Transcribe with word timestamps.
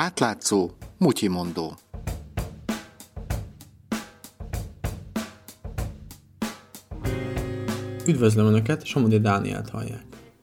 Átlátszó, 0.00 0.70
mutyimondó. 0.98 1.72
Üdvözlöm 8.06 8.46
Önöket, 8.46 8.84
Somodi 8.84 9.18
Dánielt 9.18 9.68
hallják. 9.68 10.02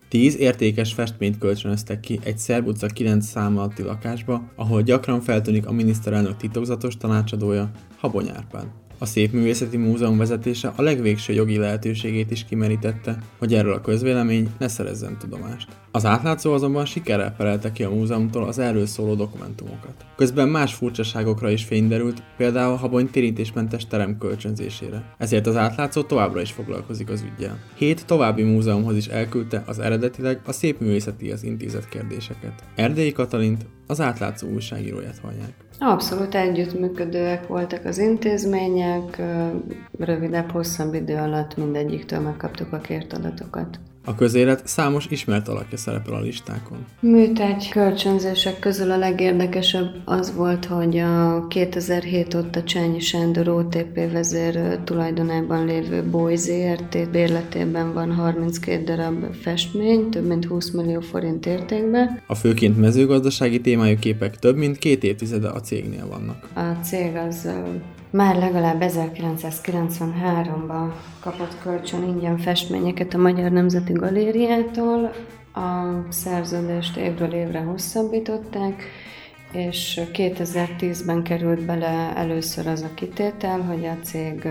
Tíz 0.09 0.37
értékes 0.37 0.93
festményt 0.93 1.37
kölcsönöztek 1.37 1.99
ki 1.99 2.19
egy 2.23 2.37
Szerb 2.37 2.67
utca 2.67 2.87
9 2.87 3.25
szám 3.25 3.57
alatti 3.57 3.83
lakásba, 3.83 4.51
ahol 4.55 4.81
gyakran 4.81 5.21
feltűnik 5.21 5.67
a 5.67 5.71
miniszterelnök 5.71 6.37
titokzatos 6.37 6.97
tanácsadója, 6.97 7.71
Habony 7.97 8.29
Árpád. 8.29 8.84
A 8.97 9.05
Szépművészeti 9.05 9.77
Múzeum 9.77 10.17
vezetése 10.17 10.73
a 10.75 10.81
legvégső 10.81 11.33
jogi 11.33 11.57
lehetőségét 11.57 12.31
is 12.31 12.45
kimerítette, 12.45 13.17
hogy 13.37 13.53
erről 13.53 13.73
a 13.73 13.81
közvélemény 13.81 14.49
ne 14.59 14.67
szerezzen 14.67 15.17
tudomást. 15.17 15.67
Az 15.91 16.05
átlátszó 16.05 16.53
azonban 16.53 16.85
sikerrel 16.85 17.31
perelte 17.37 17.71
ki 17.71 17.83
a 17.83 17.89
múzeumtól 17.89 18.43
az 18.43 18.59
erről 18.59 18.85
szóló 18.85 19.15
dokumentumokat. 19.15 20.05
Közben 20.15 20.49
más 20.49 20.73
furcsaságokra 20.73 21.49
is 21.49 21.63
fény 21.63 21.87
derült, 21.87 22.23
például 22.37 22.75
Habony 22.75 23.09
térítésmentes 23.09 23.87
terem 23.87 24.17
kölcsönzésére. 24.17 25.15
Ezért 25.17 25.47
az 25.47 25.55
átlátszó 25.55 26.01
továbbra 26.01 26.41
is 26.41 26.51
foglalkozik 26.51 27.09
az 27.09 27.23
ügyjel. 27.33 27.59
Hét 27.75 28.05
további 28.05 28.43
múzeumhoz 28.43 28.95
is 28.95 29.07
elküldte 29.07 29.63
az 29.65 29.79
eredetileg 29.79 30.41
a 30.45 30.51
Szépművészeti 30.51 31.31
az 31.31 31.43
intézet 31.43 31.89
kérdéseket. 31.89 32.63
Erdélyi 32.75 33.11
Katalint, 33.11 33.65
az 33.87 34.01
átlátszó 34.01 34.47
újságíróját 34.47 35.19
hallják. 35.19 35.53
Abszolút 35.79 36.35
együttműködőek 36.35 37.47
voltak 37.47 37.85
az 37.85 37.97
intézmények, 37.97 39.21
rövidebb, 39.97 40.51
hosszabb 40.51 40.93
idő 40.93 41.15
alatt 41.15 41.57
mindegyiktől 41.57 42.19
megkaptuk 42.19 42.73
a 42.73 42.79
kért 42.79 43.13
adatokat. 43.13 43.79
A 44.07 44.15
közélet 44.15 44.67
számos 44.67 45.05
ismert 45.09 45.47
alakja 45.47 45.77
szerepel 45.77 46.13
a 46.13 46.19
listákon. 46.19 46.77
Műtárgy 46.99 47.69
kölcsönzések 47.69 48.59
közül 48.59 48.91
a 48.91 48.97
legérdekesebb 48.97 50.01
az 50.05 50.35
volt, 50.35 50.65
hogy 50.65 50.97
a 50.97 51.47
2007 51.47 52.33
óta 52.35 52.63
Csányi 52.63 52.99
Sándor 52.99 53.47
OTP 53.47 54.11
vezér 54.11 54.79
tulajdonában 54.83 55.65
lévő 55.65 56.03
Boy 56.03 56.35
ZRT 56.35 57.09
bérletében 57.11 57.93
van 57.93 58.13
32 58.13 58.83
darab 58.83 59.33
festmény, 59.41 60.09
több 60.09 60.27
mint 60.27 60.45
20 60.45 60.71
millió 60.71 60.99
forint 60.99 61.45
értékben. 61.45 62.21
A 62.27 62.35
főként 62.35 62.77
mezőgazdasági 62.77 63.61
témájú 63.61 63.99
képek 63.99 64.39
több 64.39 64.55
mint 64.57 64.77
két 64.77 65.03
évtizede 65.03 65.47
a 65.47 65.59
cégnél 65.59 66.07
vannak. 66.07 66.49
A 66.53 66.83
cég 66.83 67.15
az 67.15 67.49
már 68.15 68.35
legalább 68.35 68.83
1993-ban 68.87 70.91
kapott 71.19 71.57
kölcsön 71.63 72.03
ingyen 72.03 72.37
festményeket 72.37 73.13
a 73.13 73.17
Magyar 73.17 73.51
Nemzeti 73.51 73.93
Galériától. 73.93 75.11
A 75.53 76.05
szerződést 76.09 76.97
évről 76.97 77.33
évre 77.33 77.59
hosszabbították, 77.59 78.83
és 79.55 80.01
2010-ben 80.13 81.23
került 81.23 81.65
bele 81.65 82.13
először 82.15 82.67
az 82.67 82.81
a 82.81 82.93
kitétel, 82.93 83.61
hogy 83.61 83.85
a 83.85 83.97
cég 84.03 84.47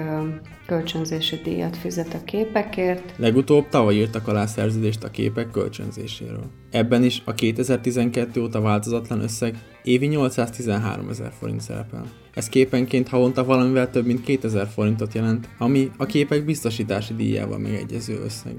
kölcsönzési 0.66 1.40
díjat 1.44 1.76
fizet 1.76 2.14
a 2.14 2.24
képekért. 2.24 3.14
Legutóbb 3.16 3.68
tavaly 3.68 3.94
írtak 3.94 4.28
alá 4.28 4.46
szerződést 4.46 5.04
a 5.04 5.10
képek 5.10 5.50
kölcsönzéséről. 5.50 6.50
Ebben 6.70 7.04
is 7.04 7.22
a 7.24 7.34
2012 7.34 8.42
óta 8.42 8.60
változatlan 8.60 9.20
összeg 9.20 9.58
évi 9.82 10.06
813 10.06 11.08
ezer 11.08 11.32
forint 11.38 11.60
szerepel. 11.60 12.04
Ez 12.34 12.48
képenként 12.48 13.08
havonta 13.08 13.44
valamivel 13.44 13.90
több 13.90 14.06
mint 14.06 14.24
2000 14.24 14.66
forintot 14.66 15.14
jelent, 15.14 15.48
ami 15.58 15.90
a 15.96 16.06
képek 16.06 16.44
biztosítási 16.44 17.14
díjával 17.14 17.58
megegyező 17.58 18.20
összeg. 18.24 18.54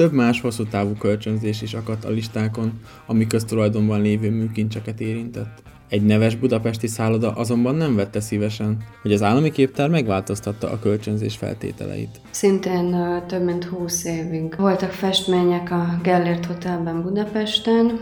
Több 0.00 0.12
más 0.12 0.40
hosszú 0.40 0.64
távú 0.64 0.94
kölcsönzés 0.94 1.62
is 1.62 1.74
akadt 1.74 2.04
a 2.04 2.10
listákon, 2.10 2.72
ami 3.06 3.26
köztulajdonban 3.26 4.00
lévő 4.00 4.30
műkincseket 4.30 5.00
érintett. 5.00 5.62
Egy 5.88 6.02
neves 6.02 6.36
budapesti 6.36 6.86
szálloda 6.86 7.32
azonban 7.32 7.74
nem 7.74 7.94
vette 7.94 8.20
szívesen, 8.20 8.84
hogy 9.02 9.12
az 9.12 9.22
állami 9.22 9.50
képtár 9.50 9.88
megváltoztatta 9.88 10.70
a 10.70 10.78
kölcsönzés 10.78 11.36
feltételeit. 11.36 12.20
Szintén 12.30 12.96
több 13.26 13.44
mint 13.44 13.64
20 13.64 14.04
évig 14.04 14.54
voltak 14.56 14.90
festmények 14.90 15.70
a 15.70 15.98
Gellért 16.02 16.46
Hotelben 16.46 17.02
Budapesten, 17.02 17.98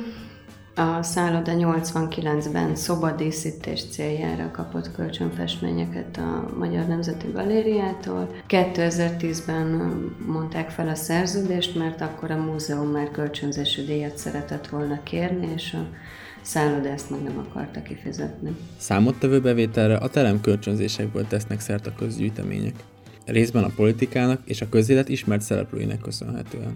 a 0.78 1.02
szálloda 1.02 1.52
89-ben 1.54 2.76
szobadíszítés 2.76 3.84
céljára 3.90 4.50
kapott 4.50 4.92
kölcsönfestményeket 4.92 6.16
a 6.16 6.50
Magyar 6.58 6.86
Nemzeti 6.86 7.26
Galériától. 7.32 8.34
2010-ben 8.48 9.66
mondták 10.26 10.70
fel 10.70 10.88
a 10.88 10.94
szerződést, 10.94 11.78
mert 11.78 12.00
akkor 12.00 12.30
a 12.30 12.36
múzeum 12.36 12.90
már 12.90 13.10
kölcsönzési 13.10 13.84
díjat 13.84 14.18
szeretett 14.18 14.66
volna 14.66 15.02
kérni, 15.02 15.52
és 15.54 15.72
a 15.72 15.86
szálloda 16.42 16.88
ezt 16.88 17.10
meg 17.10 17.22
nem 17.22 17.38
akarta 17.48 17.82
kifizetni. 17.82 18.56
Számottevő 18.76 19.40
bevételre 19.40 19.96
a 19.96 20.08
teremkölcsönzésekből 20.08 21.26
tesznek 21.26 21.60
szert 21.60 21.86
a 21.86 21.94
közgyűjtemények. 21.94 22.74
Részben 23.24 23.64
a 23.64 23.70
politikának 23.76 24.40
és 24.44 24.60
a 24.60 24.68
közélet 24.68 25.08
ismert 25.08 25.42
szereplőinek 25.42 26.00
köszönhetően 26.00 26.74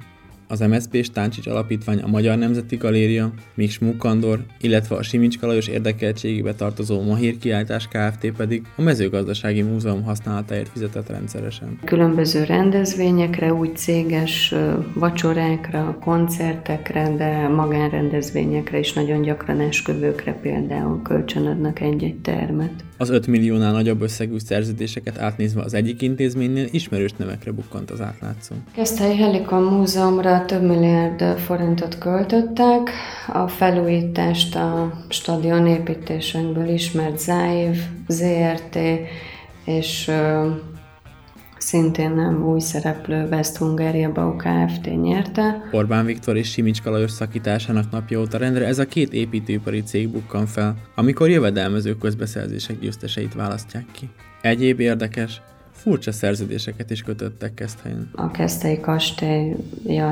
az 0.53 0.61
MSZP 0.61 1.05
Stáncsics 1.05 1.47
Alapítvány, 1.47 1.99
a 1.99 2.07
Magyar 2.07 2.39
Nemzeti 2.39 2.77
Galéria, 2.77 3.33
Miks 3.55 3.79
Mukkandor, 3.79 4.45
illetve 4.61 4.97
a 4.97 5.03
Simicska 5.03 5.47
Lajos 5.47 5.69
érdekeltségébe 5.69 6.55
tartozó 6.55 7.03
Mahír 7.03 7.39
Kiáltás 7.39 7.89
Kft. 7.89 8.33
pedig 8.37 8.63
a 8.77 8.83
mezőgazdasági 8.83 9.63
múzeum 9.63 10.03
használatáért 10.03 10.69
fizetett 10.69 11.09
rendszeresen. 11.09 11.79
Különböző 11.85 12.45
rendezvényekre, 12.45 13.55
úgy 13.55 13.77
céges 13.77 14.55
vacsorákra, 14.95 15.99
koncertekre, 16.01 17.15
de 17.17 17.49
magánrendezvényekre 17.49 18.79
is 18.79 18.93
nagyon 18.93 19.23
gyakran 19.23 19.61
esküvőkre 19.61 20.33
például 20.33 21.03
kölcsönadnak 21.03 21.81
egy-egy 21.81 22.21
termet. 22.21 22.73
Az 22.97 23.11
5 23.11 23.27
milliónál 23.27 23.73
nagyobb 23.73 24.03
összegű 24.03 24.39
szerződéseket 24.39 25.19
átnézve 25.19 25.63
az 25.63 25.75
egyik 25.75 26.03
intézménynél 26.03 26.67
ismerős 26.71 27.13
nevekre 27.17 27.51
bukkant 27.51 27.91
az 27.91 28.01
átlátszó. 28.01 28.55
Keszthelyi 28.75 29.17
Helikon 29.17 29.63
Múzeumra 29.63 30.42
több 30.45 30.63
milliárd 30.63 31.39
forintot 31.39 31.99
költöttek. 31.99 32.91
A 33.33 33.49
felújítást 33.49 34.57
a 34.57 34.93
stadion 35.09 35.67
építésekből 35.67 36.69
ismert 36.69 37.19
Záiv, 37.19 37.77
ZRT 38.09 38.79
és 39.65 40.11
szintén 41.59 42.11
nem 42.11 42.45
új 42.45 42.61
szereplő 42.61 43.29
West 43.31 43.57
Hungaria 43.57 44.13
Bau 44.13 44.37
Kft. 44.37 45.03
nyerte. 45.03 45.69
Orbán 45.73 46.05
Viktor 46.05 46.37
és 46.37 46.51
Simicska 46.51 46.91
Lajos 46.91 47.11
szakításának 47.11 47.91
napja 47.91 48.21
óta 48.21 48.39
rendre 48.39 48.67
ez 48.67 48.79
a 48.79 48.87
két 48.87 49.13
építőipari 49.13 49.83
cég 49.83 50.09
bukkan 50.09 50.47
fel, 50.47 50.75
amikor 50.95 51.31
jövedelmező 51.31 51.97
közbeszerzések 51.97 52.79
győzteseit 52.79 53.35
választják 53.35 53.85
ki. 53.93 54.09
Egyéb 54.41 54.81
érdekes, 54.81 55.43
furcsa 55.73 56.13
szerződéseket 56.13 56.91
is 56.91 57.03
kötöttek 57.03 57.55
Keszthelyen. 57.55 58.11
A 58.13 58.31
Keszthelyi 58.31 58.81
kastély 58.81 59.55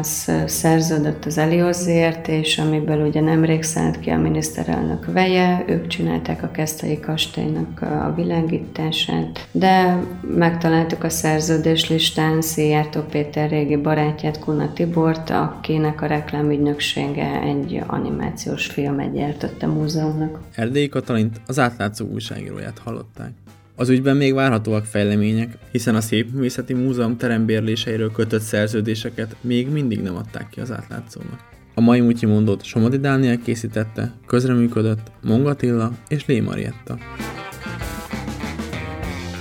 az 0.00 0.32
szerződött 0.47 1.25
az 1.25 1.38
Eliozért, 1.38 2.28
és 2.28 2.59
amiből 2.59 3.06
ugye 3.06 3.21
nemrég 3.21 3.62
szállt 3.62 4.00
ki 4.00 4.10
a 4.10 4.19
miniszterelnök 4.19 5.12
veje, 5.12 5.65
ők 5.69 5.87
csinálták 5.87 6.43
a 6.43 6.50
Keszthelyi 6.50 7.00
kastélynak 7.00 7.82
a 7.82 8.12
világítását, 8.16 9.48
de 9.53 10.03
megtaláltuk 10.22 11.04
a 11.04 11.09
szerződés 11.09 11.88
listán 11.88 12.42
Szijjártó 12.42 13.00
Péter 13.00 13.50
régi 13.50 13.77
barátját, 13.77 14.38
Kuna 14.38 14.72
Tibort, 14.72 15.31
akinek 15.31 16.03
a 16.03 16.06
reklámügynöksége 16.06 17.41
egy 17.41 17.82
animációs 17.87 18.66
filmet 18.66 19.12
gyártott 19.12 19.62
a 19.62 19.66
múzeumnak. 19.66 20.38
Erdélyi 20.54 20.88
Katalint 20.88 21.41
az 21.47 21.59
átlátszó 21.59 22.06
újságíróját 22.06 22.78
hallották. 22.78 23.31
Az 23.80 23.88
ügyben 23.88 24.16
még 24.16 24.34
várhatóak 24.34 24.84
fejlemények, 24.84 25.58
hiszen 25.72 25.94
a 25.94 26.00
Szépművészeti 26.00 26.74
Múzeum 26.74 27.16
terembérléseiről 27.16 28.12
kötött 28.12 28.41
szerződéseket 28.41 29.36
még 29.41 29.68
mindig 29.68 30.00
nem 30.00 30.16
adták 30.16 30.48
ki 30.48 30.60
az 30.60 30.71
átlátszónak. 30.71 31.41
A 31.74 31.80
mai 31.80 32.00
Mutyi 32.00 32.27
mondót 32.27 32.65
Somodi 32.65 32.98
Dániel 32.98 33.38
készítette, 33.38 34.15
közreműködött 34.27 35.10
Mongatilla 35.22 35.92
és 36.09 36.27
Lé 36.27 36.41
Marietta. 36.41 36.98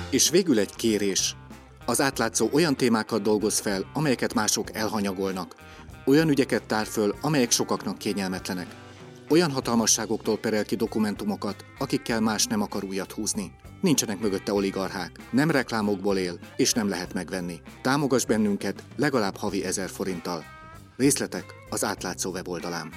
És 0.09 0.29
végül 0.29 0.59
egy 0.59 0.75
kérés. 0.75 1.35
Az 1.85 2.01
átlátszó 2.01 2.49
olyan 2.51 2.75
témákat 2.75 3.21
dolgoz 3.21 3.59
fel, 3.59 3.85
amelyeket 3.93 4.33
mások 4.33 4.75
elhanyagolnak. 4.75 5.55
Olyan 6.05 6.29
ügyeket 6.29 6.63
tár 6.63 6.85
föl, 6.85 7.15
amelyek 7.21 7.51
sokaknak 7.51 7.97
kényelmetlenek. 7.97 8.67
Olyan 9.29 9.51
hatalmasságoktól 9.51 10.37
perel 10.37 10.65
ki 10.65 10.75
dokumentumokat, 10.75 11.65
akikkel 11.79 12.19
más 12.19 12.45
nem 12.45 12.61
akar 12.61 12.83
újat 12.83 13.11
húzni. 13.11 13.51
Nincsenek 13.81 14.19
mögötte 14.19 14.53
oligarchák, 14.53 15.11
nem 15.31 15.51
reklámokból 15.51 16.17
él, 16.17 16.39
és 16.55 16.73
nem 16.73 16.89
lehet 16.89 17.13
megvenni. 17.13 17.61
Támogass 17.81 18.25
bennünket 18.25 18.83
legalább 18.95 19.35
havi 19.35 19.63
ezer 19.63 19.89
forinttal. 19.89 20.43
Részletek 20.97 21.45
az 21.69 21.83
átlátszó 21.83 22.31
weboldalán. 22.31 22.91